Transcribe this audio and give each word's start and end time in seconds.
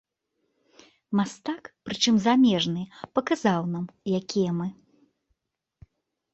Мастак, 1.19 1.63
прычым 1.89 2.15
замежны, 2.25 2.83
паказаў 3.21 3.61
нам, 3.77 3.85
якія 4.23 4.59
мы. 4.59 4.67